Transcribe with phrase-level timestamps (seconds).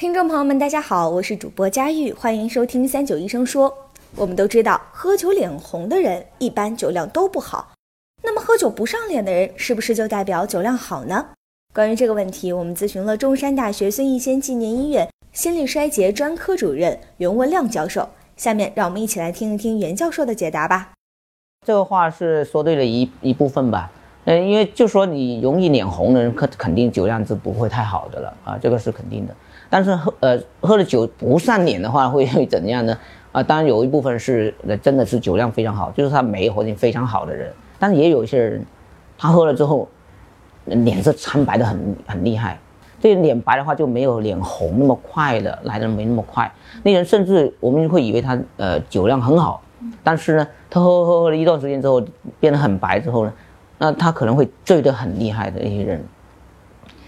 [0.00, 3.70] 听众朋友们，大家好，我是主播佳玉，欢迎收听三九医生说。
[4.16, 7.74] 我们都知道，喝酒脸红的人一般酒量都不好。
[8.22, 11.26] 那么，喝酒不上脸的人是不是就代表酒量好呢？
[11.74, 18.08] 关于这个问题，我们咨询了中山大学孙逸仙纪念医院心力衰竭专科主任袁文亮教授。
[18.38, 20.92] 下面让我们一起来听一听袁教授的解答吧。
[21.66, 23.92] 这个话是说对了一一部分吧。
[24.24, 29.36] 嗯，因为就说你容易脸红的人，肯肯定酒量是不会太好的了啊，这个是肯定的。
[29.70, 32.98] 但是喝呃喝了酒不上脸的话，会会怎样呢？
[33.32, 34.52] 啊，当然有一部分是
[34.82, 37.50] 真的是酒量非常好，就是他酶活性非常好的人。
[37.78, 38.66] 但是也有一些人，
[39.16, 39.88] 他喝了之后，
[40.64, 42.58] 脸色苍白的很很厉害。
[43.00, 46.52] 这脸白的话就没有脸红那么快的来的没那么快。
[46.82, 49.62] 那人甚至我们会以为他呃酒量很好，
[50.02, 52.02] 但是呢，他喝喝喝了一段时间之后
[52.38, 53.32] 变得很白之后呢，
[53.78, 56.04] 那他可能会醉得很厉害的一些人。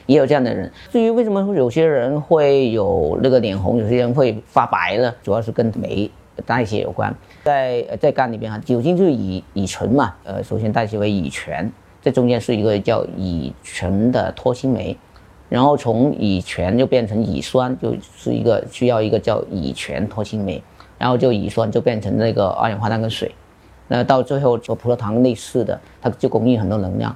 [0.07, 0.71] 也有这样的人。
[0.91, 5.15] 至于为什么有些人会有那个脸红，有些人会发白呢？
[5.23, 6.11] 主要是跟酶
[6.47, 7.15] 代谢有关。
[7.45, 14.97] 在在肝里边啊，酒精就是乙乙醇嘛，呃，首先代谢为乙醛，这中间是一个叫乙醇的脱氢酶，
[15.49, 20.63] 然后从乙醛就变成乙酸，就是一个需要一个叫乙醛脱氢酶，
[20.99, 23.35] 然后就乙酸就变成那个二氧化碳跟水，
[23.89, 27.15] 那到最后做葡萄糖类似的，它就供应很多能量。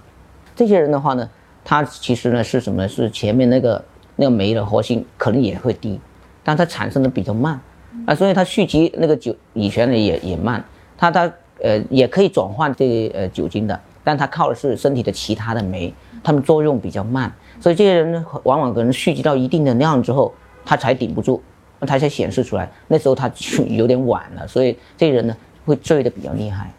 [0.55, 1.29] 这些人的话呢？
[1.69, 2.87] 它其实呢是什么？
[2.87, 5.99] 是前面那个那个酶的活性可能也会低，
[6.45, 7.61] 但它产生的比较慢
[8.07, 10.65] 啊，所以它蓄积那个酒乙醛呢也也慢。
[10.97, 11.29] 它它
[11.61, 17.35] 呃也可以转换这呃酒精的，但它靠的是身体的其他的酶，它们作用比较慢。
[17.61, 20.33] 所以这些人呢，往往可能蓄积到一定的量之后，
[20.65, 21.43] 他才顶不住，
[21.81, 22.71] 那他才显示出来。
[22.87, 26.71] 那时候他就有点晚了，所以这些人呢会醉的比较厉害。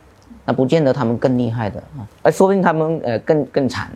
[0.45, 3.91] 那不见得他们更厉害的啊，而说不定他们呃更更惨。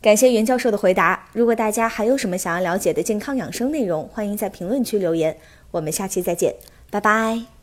[0.00, 1.28] 感谢袁教授的回答。
[1.32, 5.36] 如果大家还有什么想要了解的健康养生内容，欢迎在评论区留言。
[5.72, 6.54] 我们下期再见，
[6.90, 7.57] 拜拜。